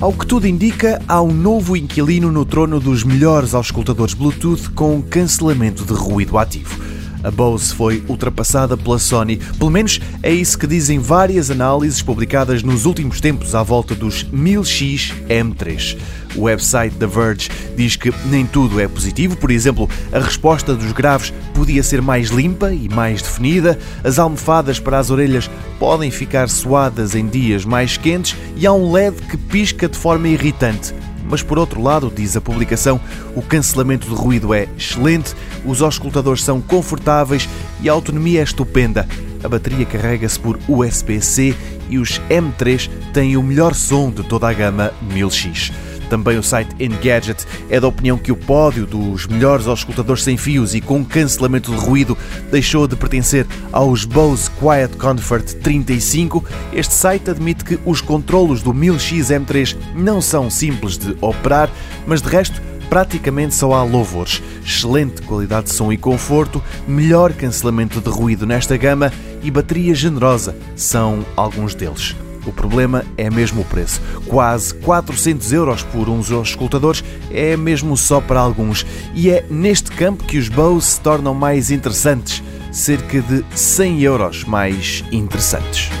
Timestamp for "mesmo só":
77.56-78.20